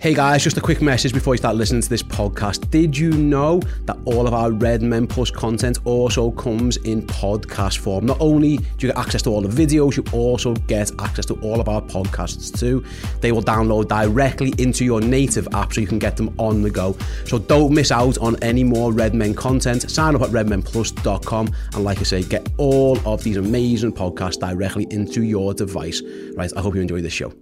Hey 0.00 0.14
guys, 0.14 0.44
just 0.44 0.56
a 0.56 0.60
quick 0.60 0.80
message 0.80 1.12
before 1.12 1.34
you 1.34 1.38
start 1.38 1.56
listening 1.56 1.82
to 1.82 1.88
this 1.88 2.04
podcast. 2.04 2.70
Did 2.70 2.96
you 2.96 3.10
know 3.10 3.58
that 3.86 3.98
all 4.04 4.28
of 4.28 4.32
our 4.32 4.52
Red 4.52 4.80
Men 4.80 5.08
Plus 5.08 5.28
content 5.28 5.80
also 5.84 6.30
comes 6.30 6.76
in 6.76 7.02
podcast 7.02 7.78
form? 7.78 8.06
Not 8.06 8.16
only 8.20 8.58
do 8.58 8.86
you 8.86 8.92
get 8.92 8.96
access 8.96 9.22
to 9.22 9.30
all 9.30 9.40
the 9.40 9.48
videos, 9.48 9.96
you 9.96 10.04
also 10.12 10.54
get 10.54 10.92
access 11.00 11.26
to 11.26 11.34
all 11.40 11.60
of 11.60 11.68
our 11.68 11.82
podcasts 11.82 12.56
too. 12.56 12.84
They 13.20 13.32
will 13.32 13.42
download 13.42 13.88
directly 13.88 14.54
into 14.58 14.84
your 14.84 15.00
native 15.00 15.48
app 15.52 15.72
so 15.72 15.80
you 15.80 15.88
can 15.88 15.98
get 15.98 16.16
them 16.16 16.32
on 16.38 16.62
the 16.62 16.70
go. 16.70 16.96
So 17.24 17.40
don't 17.40 17.74
miss 17.74 17.90
out 17.90 18.18
on 18.18 18.36
any 18.40 18.62
more 18.62 18.92
Red 18.92 19.14
Men 19.14 19.34
content. 19.34 19.90
Sign 19.90 20.14
up 20.14 20.22
at 20.22 20.28
redmenplus.com 20.28 21.50
and 21.74 21.84
like 21.84 21.98
I 21.98 22.04
say, 22.04 22.22
get 22.22 22.48
all 22.56 23.00
of 23.04 23.24
these 23.24 23.36
amazing 23.36 23.94
podcasts 23.94 24.38
directly 24.38 24.86
into 24.90 25.24
your 25.24 25.54
device. 25.54 26.00
Right, 26.36 26.52
I 26.56 26.60
hope 26.60 26.76
you 26.76 26.82
enjoy 26.82 27.00
this 27.00 27.12
show. 27.12 27.32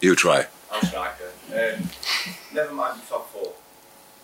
You 0.00 0.14
try. 0.14 0.46
I'm 0.72 0.82
striker. 0.86 1.30
Um, 1.52 1.88
never 2.54 2.72
mind 2.72 3.00
the 3.02 3.06
top 3.06 3.30
four. 3.32 3.52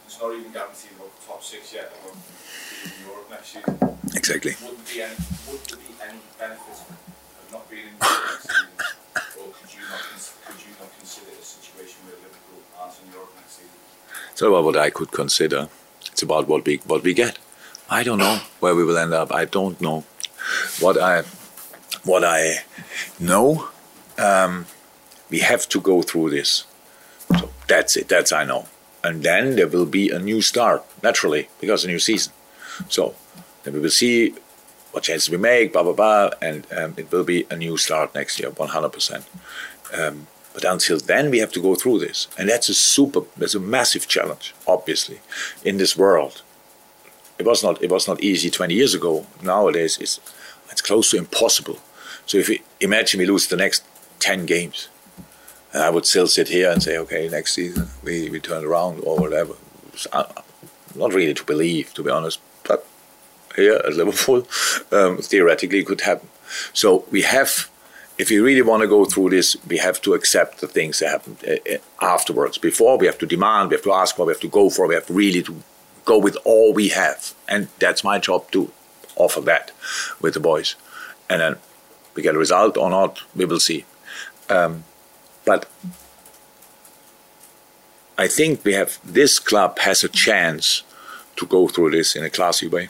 It's 0.06 0.20
not 0.20 0.32
even 0.34 0.52
guaranteed 0.52 0.90
the 0.98 1.26
top 1.26 1.42
six 1.42 1.72
yet. 1.72 1.92
I'm 2.04 2.10
in 2.84 3.06
Europe 3.06 3.28
next 3.30 3.48
season. 3.48 3.98
Exactly. 4.14 4.52
Would 4.62 4.78
there 4.86 4.94
be 4.94 5.02
any, 5.02 5.16
would 5.50 5.60
there 5.66 5.78
be 5.78 5.94
any 6.02 6.20
benefit 6.38 6.78
of 6.78 7.52
not 7.52 7.68
being 7.70 7.86
in 7.86 7.94
Europe 8.00 8.24
next 8.30 8.42
season? 8.48 8.66
Or 9.40 9.46
could 9.50 9.74
you 9.74 9.80
not, 9.90 10.00
cons- 10.10 10.34
could 10.46 10.60
you 10.60 10.72
not 10.78 10.90
consider 10.98 11.30
a 11.32 11.42
situation 11.44 11.96
where 12.06 12.16
Liverpool 12.16 12.60
aren't 12.78 12.94
in 13.04 13.12
Europe 13.12 13.32
next 13.36 13.52
season? 13.56 13.70
It's 14.32 14.42
not 14.42 14.48
about 14.48 14.64
what 14.64 14.76
I 14.76 14.90
could 14.90 15.10
consider. 15.10 15.68
It's 16.12 16.22
about 16.22 16.46
what 16.46 16.64
we 16.64 16.76
what 16.86 17.02
we 17.02 17.14
get. 17.14 17.38
I 17.90 18.02
don't 18.04 18.18
know 18.18 18.38
where 18.60 18.74
we 18.74 18.84
will 18.84 18.96
end 18.98 19.12
up. 19.12 19.32
I 19.32 19.44
don't 19.46 19.80
know. 19.80 20.04
What 20.78 20.98
I 21.00 21.22
what 22.04 22.22
I 22.24 22.58
know, 23.18 23.68
um, 24.18 24.66
we 25.30 25.40
have 25.40 25.68
to 25.68 25.80
go 25.80 26.02
through 26.02 26.30
this. 26.30 26.64
So 27.38 27.50
that's 27.66 27.96
it. 27.96 28.08
That's 28.08 28.32
I 28.32 28.44
know. 28.44 28.66
And 29.02 29.22
then 29.22 29.56
there 29.56 29.68
will 29.68 29.86
be 29.86 30.10
a 30.10 30.18
new 30.18 30.40
start 30.40 30.84
naturally 31.02 31.48
because 31.60 31.84
a 31.84 31.88
new 31.88 31.98
season. 31.98 32.32
So 32.88 33.14
then 33.62 33.74
we 33.74 33.80
will 33.80 33.90
see 33.90 34.34
what 34.92 35.04
changes 35.04 35.28
we 35.28 35.36
make, 35.36 35.72
blah 35.72 35.82
blah 35.82 35.92
blah, 35.92 36.30
and 36.40 36.66
um, 36.72 36.94
it 36.96 37.10
will 37.10 37.24
be 37.24 37.46
a 37.50 37.56
new 37.56 37.76
start 37.76 38.14
next 38.14 38.38
year, 38.38 38.50
100 38.50 38.88
percent. 38.90 39.24
Um, 39.92 40.26
but 40.54 40.64
until 40.64 40.98
then, 40.98 41.30
we 41.30 41.38
have 41.38 41.50
to 41.52 41.60
go 41.60 41.74
through 41.74 41.98
this, 41.98 42.28
and 42.38 42.48
that's 42.48 42.68
a 42.68 42.74
super, 42.74 43.22
that's 43.36 43.56
a 43.56 43.60
massive 43.60 44.06
challenge, 44.06 44.54
obviously, 44.68 45.18
in 45.64 45.78
this 45.78 45.98
world. 45.98 46.42
It 47.38 47.44
was 47.44 47.64
not, 47.64 47.82
it 47.82 47.90
was 47.90 48.06
not 48.06 48.22
easy 48.22 48.50
20 48.50 48.72
years 48.72 48.94
ago. 48.94 49.26
Nowadays, 49.42 49.98
it's, 49.98 50.20
it's 50.70 50.80
close 50.80 51.10
to 51.10 51.16
impossible. 51.16 51.80
So 52.26 52.38
if 52.38 52.48
we 52.48 52.62
imagine 52.80 53.18
we 53.18 53.26
lose 53.26 53.48
the 53.48 53.56
next 53.56 53.82
10 54.20 54.46
games, 54.46 54.88
and 55.74 55.82
I 55.82 55.90
would 55.90 56.06
still 56.06 56.28
sit 56.28 56.48
here 56.48 56.70
and 56.70 56.80
say, 56.80 56.96
okay, 56.98 57.28
next 57.28 57.54
season 57.54 57.88
we, 58.04 58.30
we 58.30 58.38
turn 58.38 58.64
around 58.64 59.00
or 59.04 59.18
whatever. 59.18 59.54
Uh, 60.12 60.24
not 60.94 61.12
really 61.12 61.34
to 61.34 61.44
believe, 61.44 61.92
to 61.94 62.02
be 62.04 62.10
honest, 62.10 62.38
but 62.62 62.86
here 63.56 63.74
at 63.74 63.94
Liverpool, 63.94 64.46
um, 64.92 65.18
theoretically 65.18 65.80
it 65.80 65.86
could 65.86 66.02
happen. 66.02 66.28
So 66.72 67.04
we 67.10 67.22
have, 67.22 67.68
if 68.18 68.30
we 68.30 68.38
really 68.38 68.62
want 68.62 68.82
to 68.82 68.88
go 68.88 69.04
through 69.04 69.30
this, 69.30 69.56
we 69.66 69.78
have 69.78 70.00
to 70.02 70.14
accept 70.14 70.60
the 70.60 70.68
things 70.68 71.00
that 71.00 71.08
happen 71.10 71.36
uh, 71.46 71.74
uh, 71.74 71.78
afterwards. 72.00 72.56
Before 72.56 72.96
we 72.96 73.06
have 73.06 73.18
to 73.18 73.26
demand, 73.26 73.70
we 73.70 73.74
have 73.74 73.84
to 73.84 73.92
ask 73.92 74.14
for, 74.14 74.26
we 74.26 74.32
have 74.32 74.40
to 74.42 74.48
go 74.48 74.70
for, 74.70 74.86
we 74.86 74.94
have 74.94 75.10
really 75.10 75.42
to 75.42 75.60
go 76.04 76.18
with 76.18 76.36
all 76.44 76.72
we 76.72 76.90
have, 76.90 77.34
and 77.48 77.66
that's 77.80 78.04
my 78.04 78.20
job 78.20 78.48
to 78.52 78.70
offer 79.16 79.40
that 79.40 79.72
with 80.20 80.34
the 80.34 80.40
boys. 80.40 80.76
And 81.28 81.40
then 81.40 81.56
we 82.14 82.22
get 82.22 82.36
a 82.36 82.38
result 82.38 82.76
or 82.76 82.90
not, 82.90 83.22
we 83.34 83.44
will 83.44 83.58
see. 83.58 83.84
Um, 84.48 84.84
but 85.44 85.68
I 88.16 88.28
think 88.28 88.64
we 88.64 88.74
have 88.74 88.98
this 89.04 89.38
club 89.38 89.78
has 89.80 90.04
a 90.04 90.08
chance 90.08 90.82
to 91.36 91.46
go 91.46 91.68
through 91.68 91.90
this 91.90 92.14
in 92.14 92.24
a 92.24 92.30
classy 92.30 92.68
way. 92.68 92.88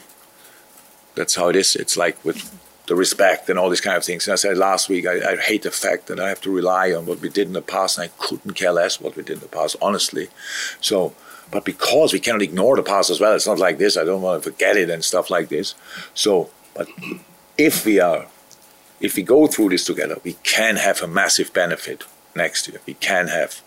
That's 1.15 1.35
how 1.35 1.49
it 1.49 1.57
is. 1.57 1.77
It's 1.77 1.97
like 1.97 2.23
with 2.25 2.53
the 2.87 2.95
respect 2.95 3.49
and 3.49 3.59
all 3.59 3.71
these 3.71 3.81
kind 3.81 3.97
of 3.97 4.05
things. 4.05 4.27
And 4.27 4.33
I 4.33 4.37
said 4.37 4.59
last 4.59 4.89
week, 4.89 5.07
I, 5.07 5.33
I, 5.33 5.37
hate 5.37 5.63
the 5.63 5.71
fact 5.71 6.07
that 6.09 6.21
I 6.21 6.29
have 6.29 6.43
to 6.43 6.51
rely 6.51 6.93
on 6.93 7.07
what 7.07 7.21
we 7.21 7.31
did 7.31 7.47
in 7.47 7.55
the 7.55 7.63
past, 7.63 7.97
and 7.97 8.11
I 8.11 8.13
couldn't 8.19 8.53
care 8.53 8.73
less 8.73 9.01
what 9.01 9.17
we 9.17 9.23
did 9.23 9.35
in 9.35 9.41
the 9.41 9.49
past, 9.49 9.77
honestly. 9.81 10.29
So, 10.81 11.15
but 11.51 11.65
because 11.65 12.13
we 12.13 12.21
cannot 12.21 12.43
ignore 12.43 12.77
the 12.77 12.83
past 12.83 13.09
as 13.09 13.21
well, 13.21 13.35
it's 13.35 13.47
not 13.47 13.59
like 13.59 13.79
this. 13.79 13.97
I 13.97 14.05
don't 14.05 14.21
want 14.21 14.43
to 14.43 14.51
forget 14.51 14.77
it 14.77 14.91
and 14.91 15.03
stuff 15.03 15.31
like 15.31 15.49
this. 15.49 15.75
So, 16.13 16.51
but 16.75 16.89
if 17.57 17.87
we 17.87 18.01
are, 18.01 18.27
if 19.01 19.17
we 19.17 19.23
go 19.23 19.47
through 19.47 19.71
this 19.71 19.87
together, 19.87 20.19
we 20.23 20.35
can 20.43 20.77
have 20.77 21.01
a 21.01 21.09
massive 21.09 21.55
benefit 21.55 22.05
next 22.37 22.69
year. 22.69 22.81
We 22.87 22.95
can 22.95 23.29
have 23.29 23.63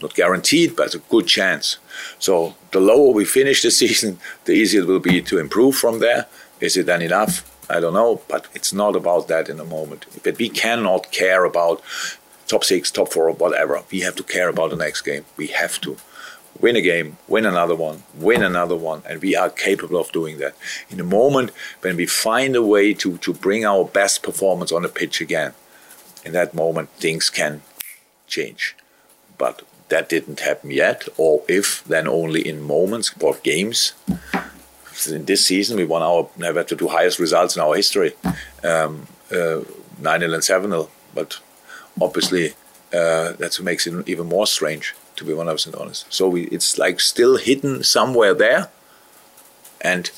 not 0.00 0.14
guaranteed, 0.14 0.76
but 0.76 0.94
a 0.94 0.98
good 0.98 1.26
chance. 1.26 1.78
So 2.18 2.54
the 2.70 2.80
lower 2.80 3.12
we 3.12 3.24
finish 3.24 3.62
the 3.62 3.70
season, 3.82 4.18
the 4.44 4.52
easier 4.52 4.82
it 4.82 4.88
will 4.88 5.00
be 5.00 5.22
to 5.22 5.38
improve 5.38 5.76
from 5.76 6.00
there. 6.00 6.26
Is 6.60 6.76
it 6.76 6.86
then 6.86 7.02
enough? 7.02 7.46
I 7.70 7.80
don't 7.80 7.94
know, 7.94 8.20
but 8.28 8.48
it's 8.54 8.72
not 8.72 8.96
about 8.96 9.28
that 9.28 9.48
in 9.48 9.56
the 9.56 9.64
moment. 9.64 10.06
But 10.24 10.38
we 10.38 10.48
cannot 10.48 11.12
care 11.12 11.44
about 11.44 11.82
top 12.48 12.64
six, 12.64 12.90
top 12.90 13.12
four, 13.12 13.30
whatever. 13.30 13.82
We 13.92 14.00
have 14.00 14.16
to 14.16 14.24
care 14.24 14.48
about 14.48 14.70
the 14.70 14.76
next 14.76 15.02
game. 15.02 15.24
We 15.36 15.48
have 15.48 15.80
to 15.82 15.96
win 16.60 16.76
a 16.76 16.82
game, 16.82 17.16
win 17.28 17.46
another 17.46 17.76
one, 17.76 18.02
win 18.14 18.42
another 18.42 18.76
one, 18.76 19.02
and 19.08 19.22
we 19.22 19.36
are 19.36 19.48
capable 19.48 19.98
of 19.98 20.12
doing 20.12 20.38
that. 20.38 20.54
In 20.90 20.98
the 20.98 21.04
moment 21.04 21.52
when 21.80 21.96
we 21.96 22.06
find 22.06 22.56
a 22.56 22.62
way 22.62 22.92
to, 22.94 23.18
to 23.18 23.32
bring 23.32 23.64
our 23.64 23.84
best 23.84 24.22
performance 24.22 24.72
on 24.72 24.82
the 24.82 24.88
pitch 24.88 25.20
again, 25.20 25.54
in 26.24 26.32
that 26.32 26.52
moment 26.52 26.90
things 26.90 27.30
can 27.30 27.62
change. 28.30 28.76
But 29.36 29.62
that 29.88 30.08
didn't 30.08 30.40
happen 30.40 30.70
yet, 30.70 31.08
or 31.16 31.42
if, 31.48 31.84
then 31.84 32.08
only 32.08 32.46
in 32.48 32.62
moments 32.62 33.12
or 33.20 33.34
games. 33.42 33.92
In 35.08 35.24
this 35.24 35.44
season, 35.46 35.76
we 35.76 35.84
won 35.84 36.02
our 36.02 36.28
never 36.36 36.62
to 36.64 36.76
do 36.76 36.88
highest 36.88 37.18
results 37.18 37.56
in 37.56 37.62
our 37.62 37.74
history, 37.74 38.12
um, 38.62 39.06
uh, 39.32 39.60
9 39.98 40.22
and 40.22 40.44
7 40.44 40.70
0. 40.70 40.88
But 41.14 41.38
obviously, 42.00 42.54
uh, 42.92 43.32
what 43.32 43.60
makes 43.62 43.86
it 43.86 44.08
even 44.08 44.26
more 44.26 44.46
strange, 44.46 44.94
to 45.16 45.24
be 45.24 45.32
100% 45.32 45.80
honest. 45.80 46.06
So 46.12 46.28
we, 46.28 46.44
it's 46.48 46.78
like 46.78 47.00
still 47.00 47.36
hidden 47.36 47.82
somewhere 47.82 48.34
there, 48.34 48.68
and 49.80 50.10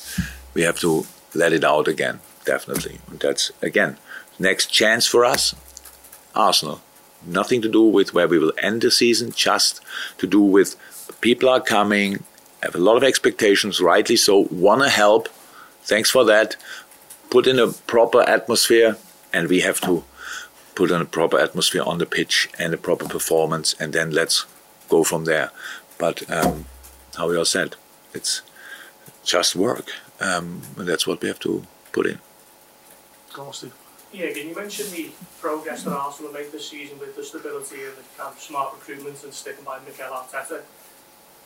we 0.53 0.63
have 0.63 0.79
to 0.79 1.05
let 1.33 1.53
it 1.53 1.63
out 1.63 1.87
again, 1.87 2.19
definitely. 2.45 2.99
And 3.09 3.19
that's, 3.19 3.51
again, 3.61 3.97
next 4.37 4.67
chance 4.67 5.07
for 5.07 5.23
us 5.23 5.55
Arsenal 6.35 6.81
nothing 7.25 7.61
to 7.61 7.69
do 7.69 7.83
with 7.83 8.13
where 8.13 8.27
we 8.27 8.39
will 8.39 8.53
end 8.57 8.81
the 8.81 8.91
season, 8.91 9.31
just 9.31 9.81
to 10.17 10.27
do 10.27 10.41
with 10.41 10.75
people 11.21 11.49
are 11.49 11.61
coming, 11.61 12.23
have 12.61 12.75
a 12.75 12.79
lot 12.79 12.97
of 12.97 13.03
expectations, 13.03 13.81
rightly 13.81 14.15
so, 14.15 14.47
want 14.51 14.81
to 14.81 14.89
help. 14.89 15.29
Thanks 15.83 16.09
for 16.09 16.23
that. 16.25 16.55
Put 17.29 17.47
in 17.47 17.59
a 17.59 17.67
proper 17.67 18.21
atmosphere, 18.21 18.97
and 19.33 19.49
we 19.49 19.61
have 19.61 19.81
to 19.81 20.03
put 20.75 20.91
in 20.91 21.01
a 21.01 21.05
proper 21.05 21.39
atmosphere 21.39 21.83
on 21.85 21.97
the 21.97 22.05
pitch 22.05 22.49
and 22.57 22.73
a 22.73 22.77
proper 22.77 23.07
performance, 23.07 23.75
and 23.79 23.93
then 23.93 24.11
let's 24.11 24.45
go 24.89 25.03
from 25.03 25.25
there. 25.25 25.51
But 25.97 26.29
um, 26.29 26.65
how 27.17 27.29
we 27.29 27.37
all 27.37 27.45
said, 27.45 27.75
it's 28.13 28.41
just 29.23 29.55
work. 29.55 29.91
Um, 30.19 30.61
and 30.77 30.87
that's 30.87 31.07
what 31.07 31.21
we 31.21 31.27
have 31.27 31.39
to 31.39 31.65
put 31.91 32.05
in. 32.05 32.19
Go 33.33 33.43
on, 33.43 33.53
Steve. 33.53 33.73
Yeah, 34.13 34.25
again, 34.25 34.49
you 34.49 34.55
mentioned 34.55 34.91
the 34.91 35.09
progress 35.41 35.83
that 35.83 35.93
Arsenal 35.93 36.31
made 36.31 36.51
this 36.51 36.69
season 36.69 36.99
with 36.99 37.15
the 37.15 37.23
stability 37.23 37.83
and 37.83 37.97
the 37.97 38.03
kind 38.15 38.31
of 38.31 38.39
smart 38.39 38.73
recruitment 38.75 39.23
and 39.23 39.33
sticking 39.33 39.65
by 39.65 39.79
Mikel 39.79 40.05
Arteta. 40.05 40.61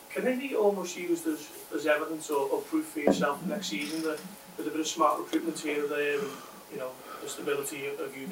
Can 0.10 0.26
they 0.26 0.36
be 0.36 0.54
almost 0.54 0.98
used 0.98 1.26
as, 1.28 1.48
as 1.74 1.88
evidence 1.88 2.30
or, 2.30 2.50
or 2.50 2.62
proof 2.64 2.88
for 2.88 3.00
yourself 3.00 3.46
next 3.46 3.68
season 3.68 4.02
that 4.02 4.20
with 4.58 4.68
a 4.68 4.70
bit 4.70 4.82
of 4.82 4.88
smart 4.88 5.18
recruitment 5.20 5.58
here 5.60 5.86
or 5.86 5.88
there, 5.88 6.20
and, 6.20 6.28
you 6.74 6.80
know, 6.80 6.90
the 7.22 7.30
stability 7.30 7.88
of 7.88 8.18
you 8.18 8.28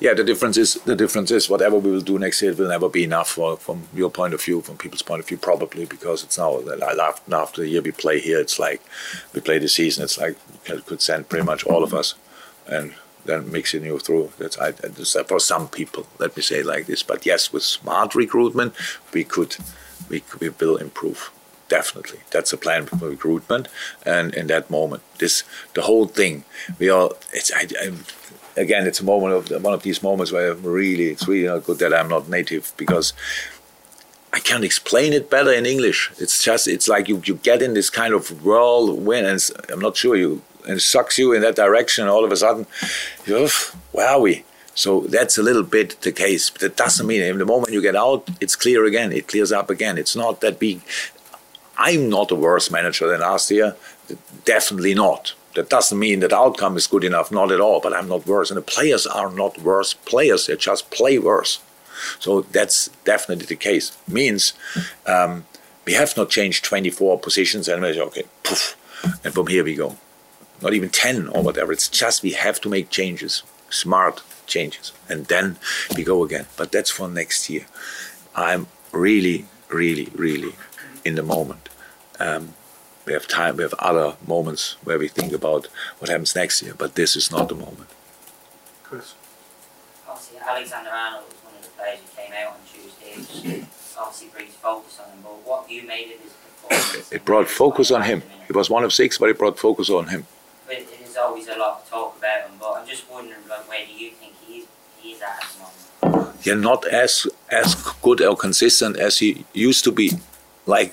Yeah, 0.00 0.14
the 0.14 0.24
difference 0.24 0.56
is 0.56 0.74
the 0.86 0.96
difference 0.96 1.30
is 1.30 1.50
whatever 1.50 1.78
we 1.78 1.90
will 1.90 2.00
do 2.00 2.18
next 2.18 2.40
year 2.40 2.52
it 2.52 2.58
will 2.58 2.68
never 2.68 2.88
be 2.88 3.04
enough 3.04 3.28
for, 3.28 3.56
from 3.58 3.88
your 3.94 4.10
point 4.10 4.32
of 4.32 4.42
view, 4.42 4.62
from 4.62 4.78
people's 4.78 5.02
point 5.02 5.20
of 5.20 5.28
view, 5.28 5.36
probably 5.36 5.84
because 5.84 6.24
it's 6.24 6.38
now 6.38 6.60
after 6.70 7.34
after 7.34 7.60
the 7.60 7.68
year 7.68 7.82
we 7.82 7.92
play 7.92 8.20
here, 8.20 8.40
it's 8.40 8.58
like 8.58 8.80
we 9.34 9.40
play 9.40 9.58
the 9.58 9.68
season. 9.68 10.04
It's 10.04 10.18
like 10.18 10.36
could 10.86 11.02
send 11.02 11.28
pretty 11.28 11.44
much 11.44 11.64
all 11.64 11.84
of 11.84 11.92
us, 11.92 12.14
and 12.66 12.94
then 13.24 13.50
mixing 13.50 13.84
you 13.84 13.98
through. 13.98 14.32
That's 14.38 14.58
I, 14.58 14.72
for 14.72 15.40
some 15.40 15.68
people. 15.68 16.06
Let 16.18 16.36
me 16.36 16.42
say 16.42 16.62
like 16.62 16.86
this. 16.86 17.02
But 17.02 17.24
yes, 17.26 17.52
with 17.52 17.62
smart 17.62 18.14
recruitment, 18.14 18.74
we 19.12 19.24
could 19.24 19.56
we 20.08 20.22
we 20.40 20.48
will 20.48 20.76
improve 20.76 21.30
definitely 21.68 22.20
that's 22.30 22.52
a 22.52 22.56
plan 22.56 22.86
for 22.86 23.08
recruitment 23.08 23.68
and 24.04 24.34
in 24.34 24.46
that 24.48 24.70
moment 24.70 25.02
this 25.18 25.44
the 25.74 25.82
whole 25.82 26.06
thing 26.06 26.44
we 26.78 26.88
are 26.88 27.10
it's 27.32 27.50
I, 27.52 27.66
I, 27.80 28.60
again 28.60 28.86
it's 28.86 29.00
a 29.00 29.04
moment 29.04 29.32
of 29.34 29.62
one 29.62 29.72
of 29.72 29.82
these 29.82 30.02
moments 30.02 30.30
where 30.30 30.52
I'm 30.52 30.62
really 30.62 31.08
it's 31.08 31.26
really 31.26 31.48
not 31.48 31.64
good 31.64 31.78
that 31.78 31.94
I'm 31.94 32.08
not 32.08 32.28
native 32.28 32.72
because 32.76 33.12
I 34.32 34.40
can't 34.40 34.64
explain 34.64 35.12
it 35.12 35.30
better 35.30 35.52
in 35.52 35.64
English 35.64 36.12
it's 36.18 36.42
just 36.42 36.68
it's 36.68 36.88
like 36.88 37.08
you, 37.08 37.22
you 37.24 37.36
get 37.36 37.62
in 37.62 37.74
this 37.74 37.90
kind 37.90 38.12
of 38.12 38.44
whirlwind 38.44 39.26
and 39.26 39.50
I'm 39.72 39.80
not 39.80 39.96
sure 39.96 40.16
you 40.16 40.42
and 40.66 40.80
sucks 40.80 41.18
you 41.18 41.32
in 41.32 41.42
that 41.42 41.56
direction 41.56 42.08
all 42.08 42.24
of 42.24 42.32
a 42.32 42.36
sudden 42.36 42.66
you're 43.26 43.48
we? 44.20 44.44
so 44.74 45.00
that's 45.02 45.38
a 45.38 45.42
little 45.42 45.62
bit 45.62 46.00
the 46.00 46.12
case. 46.12 46.50
But 46.50 46.60
that 46.60 46.76
doesn't 46.76 47.06
mean 47.06 47.22
in 47.22 47.38
the 47.38 47.46
moment 47.46 47.72
you 47.72 47.80
get 47.80 47.96
out, 47.96 48.28
it's 48.40 48.56
clear 48.56 48.84
again. 48.84 49.12
It 49.12 49.28
clears 49.28 49.52
up 49.52 49.70
again. 49.70 49.98
It's 49.98 50.16
not 50.16 50.40
that 50.40 50.58
big. 50.58 50.80
I'm 51.76 52.08
not 52.08 52.30
a 52.30 52.34
worse 52.34 52.70
manager 52.70 53.08
than 53.08 53.20
last 53.20 53.50
year. 53.50 53.76
Definitely 54.44 54.94
not. 54.94 55.34
That 55.54 55.70
doesn't 55.70 55.98
mean 55.98 56.20
that 56.20 56.32
outcome 56.32 56.76
is 56.76 56.88
good 56.88 57.04
enough, 57.04 57.30
not 57.30 57.52
at 57.52 57.60
all, 57.60 57.80
but 57.80 57.92
I'm 57.92 58.08
not 58.08 58.26
worse. 58.26 58.50
And 58.50 58.58
the 58.58 58.62
players 58.62 59.06
are 59.06 59.30
not 59.30 59.58
worse 59.58 59.94
players, 59.94 60.46
they 60.46 60.56
just 60.56 60.90
play 60.90 61.18
worse. 61.18 61.60
So 62.18 62.42
that's 62.42 62.88
definitely 63.04 63.46
the 63.46 63.56
case. 63.56 63.96
Means 64.08 64.52
um, 65.06 65.46
we 65.84 65.92
have 65.92 66.16
not 66.16 66.30
changed 66.30 66.64
24 66.64 67.20
positions 67.20 67.68
and 67.68 67.82
we 67.82 67.92
say, 67.92 68.00
okay, 68.00 68.24
poof, 68.42 68.76
and 69.24 69.32
from 69.32 69.46
here 69.46 69.62
we 69.62 69.76
go. 69.76 69.96
Not 70.64 70.72
even 70.72 70.88
10 70.88 71.28
or 71.28 71.42
whatever. 71.42 71.72
It's 71.72 71.88
just 71.88 72.22
we 72.22 72.30
have 72.32 72.58
to 72.62 72.70
make 72.70 72.88
changes, 72.88 73.42
smart 73.68 74.22
changes, 74.46 74.92
and 75.10 75.26
then 75.26 75.56
we 75.94 76.02
go 76.02 76.24
again. 76.24 76.46
But 76.56 76.72
that's 76.72 76.90
for 76.90 77.06
next 77.06 77.50
year. 77.50 77.66
I'm 78.34 78.66
really, 78.90 79.44
really, 79.68 80.08
really 80.14 80.54
in 81.04 81.16
the 81.16 81.22
moment. 81.22 81.68
Um, 82.18 82.54
we 83.04 83.12
have 83.12 83.28
time. 83.28 83.58
We 83.58 83.62
have 83.62 83.74
other 83.74 84.16
moments 84.26 84.76
where 84.82 84.98
we 84.98 85.06
think 85.06 85.34
about 85.34 85.66
what 85.98 86.08
happens 86.08 86.34
next 86.34 86.62
year, 86.62 86.72
but 86.76 86.94
this 86.94 87.14
is 87.14 87.30
not 87.30 87.50
the 87.50 87.54
moment. 87.54 87.90
Chris. 88.82 89.14
Obviously, 90.08 90.38
Alexander 90.38 90.88
Arnold 90.88 91.24
was 91.28 91.36
one 91.44 91.54
of 91.56 91.62
the 91.62 91.70
players 91.76 91.98
who 92.00 92.22
came 92.22 92.32
out 92.32 92.54
on 92.54 92.60
Tuesday. 92.72 93.58
Which 93.58 93.66
obviously 93.98 94.28
brings 94.28 94.54
focus 94.54 94.98
on 95.04 95.10
him. 95.12 95.18
But 95.22 95.46
what 95.46 95.70
you 95.70 95.86
made 95.86 96.14
of 96.14 96.20
his 96.22 96.32
performance? 96.32 97.12
It 97.12 97.24
brought 97.26 97.48
focus 97.50 97.90
on 97.90 98.02
him. 98.04 98.22
He 98.46 98.54
was 98.54 98.70
one 98.70 98.82
of 98.82 98.94
six, 98.94 99.18
but 99.18 99.28
it 99.28 99.38
brought 99.38 99.58
focus 99.58 99.90
on 99.90 100.08
him. 100.08 100.26
There's 101.14 101.26
always 101.26 101.46
a 101.46 101.56
lot 101.56 101.84
to 101.84 101.90
talk 101.90 102.18
about 102.18 102.48
him. 102.48 102.56
But 102.58 102.72
I'm 102.72 102.88
just 102.88 103.08
wondering, 103.08 103.46
like, 103.48 103.68
where 103.68 103.86
do 103.86 103.92
you 103.92 104.10
think 104.10 104.32
he 104.44 104.58
is? 104.58 104.66
He 105.00 105.12
is 105.12 105.22
at 105.22 105.44
the 106.02 106.10
moment. 106.10 106.36
He's 106.42 106.54
not 106.56 106.84
as 106.88 107.28
as 107.50 107.76
good 108.02 108.20
or 108.20 108.36
consistent 108.36 108.96
as 108.96 109.20
he 109.20 109.44
used 109.52 109.84
to 109.84 109.92
be. 109.92 110.12
Like 110.66 110.92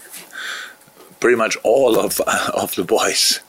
pretty 1.19 1.37
much 1.37 1.57
all 1.63 1.97
of 1.97 2.19
of 2.53 2.75
the 2.75 2.83
boys. 2.83 3.39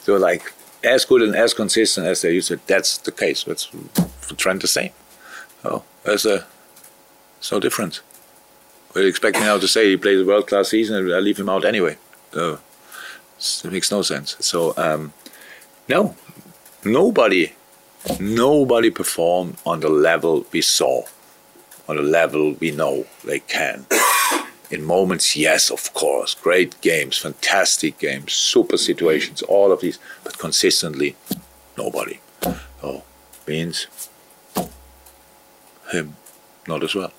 So 0.00 0.16
like 0.16 0.52
as 0.82 1.04
good 1.04 1.22
and 1.22 1.36
as 1.36 1.54
consistent 1.54 2.08
as 2.08 2.22
they 2.22 2.32
used 2.32 2.48
to. 2.48 2.58
That's 2.66 2.98
the 2.98 3.12
case. 3.12 3.44
That's 3.44 3.64
for 3.64 4.34
Trent 4.34 4.62
the 4.62 4.68
same. 4.68 4.90
Oh, 5.64 5.84
there's 6.02 6.26
a 6.26 6.44
it's 7.38 7.52
no 7.52 7.60
difference. 7.60 8.00
We 8.94 9.06
expect 9.06 9.36
expecting 9.36 9.42
now 9.42 9.58
to 9.58 9.68
say 9.68 9.90
he 9.90 9.96
plays 9.96 10.20
a 10.20 10.24
world 10.24 10.48
class 10.48 10.70
season 10.70 10.96
and 10.96 11.14
I 11.14 11.20
leave 11.20 11.38
him 11.38 11.48
out 11.48 11.64
anyway. 11.64 11.98
So 12.32 12.58
it 13.64 13.72
makes 13.72 13.90
no 13.92 14.02
sense. 14.02 14.36
So 14.40 14.74
um, 14.76 15.12
no, 15.88 16.14
nobody, 16.84 17.52
nobody 18.18 18.90
performed 18.90 19.56
on 19.66 19.80
the 19.80 19.88
level 19.88 20.46
we 20.52 20.62
saw, 20.62 21.04
on 21.88 21.96
the 21.96 22.02
level 22.02 22.54
we 22.54 22.70
know 22.70 23.06
they 23.24 23.40
can. 23.40 23.86
In 24.70 24.82
moments, 24.82 25.36
yes, 25.36 25.70
of 25.70 25.92
course, 25.92 26.34
great 26.34 26.80
games, 26.80 27.18
fantastic 27.18 27.98
games, 27.98 28.32
super 28.32 28.76
situations, 28.76 29.42
all 29.42 29.70
of 29.70 29.80
these, 29.80 29.98
but 30.24 30.38
consistently, 30.38 31.16
nobody. 31.76 32.18
Oh, 32.44 32.54
so 32.82 33.02
means 33.46 33.86
him, 35.92 36.16
not 36.66 36.82
as 36.82 36.94
well. 36.94 37.12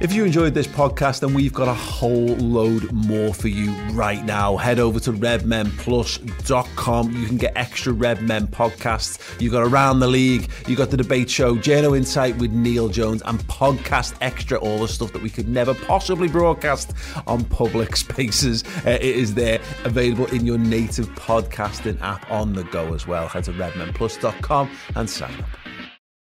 If 0.00 0.12
you 0.12 0.24
enjoyed 0.24 0.54
this 0.54 0.68
podcast, 0.68 1.20
then 1.20 1.34
we've 1.34 1.52
got 1.52 1.66
a 1.66 1.74
whole 1.74 2.36
load 2.36 2.92
more 2.92 3.34
for 3.34 3.48
you 3.48 3.72
right 3.90 4.24
now. 4.24 4.56
Head 4.56 4.78
over 4.78 5.00
to 5.00 5.12
redmenplus.com. 5.12 7.16
You 7.16 7.26
can 7.26 7.36
get 7.36 7.52
extra 7.56 7.92
Red 7.92 8.22
Men 8.22 8.46
podcasts. 8.46 9.40
You've 9.40 9.50
got 9.50 9.66
Around 9.66 9.98
the 9.98 10.06
League, 10.06 10.50
you've 10.68 10.78
got 10.78 10.90
the 10.90 10.96
debate 10.96 11.28
show, 11.28 11.56
Journo 11.56 11.96
Insight 11.96 12.36
with 12.36 12.52
Neil 12.52 12.88
Jones, 12.88 13.22
and 13.24 13.40
podcast 13.48 14.14
extra, 14.20 14.56
all 14.58 14.78
the 14.78 14.86
stuff 14.86 15.12
that 15.14 15.22
we 15.22 15.30
could 15.30 15.48
never 15.48 15.74
possibly 15.74 16.28
broadcast 16.28 16.92
on 17.26 17.44
public 17.46 17.96
spaces. 17.96 18.62
Uh, 18.86 18.90
it 18.90 19.02
is 19.02 19.34
there, 19.34 19.58
available 19.82 20.26
in 20.26 20.46
your 20.46 20.58
native 20.58 21.08
podcasting 21.16 22.00
app 22.02 22.30
on 22.30 22.52
the 22.52 22.62
go 22.64 22.94
as 22.94 23.08
well. 23.08 23.26
Head 23.26 23.42
to 23.44 23.52
redmenplus.com 23.52 24.70
and 24.94 25.10
sign 25.10 25.34
up. 25.40 25.67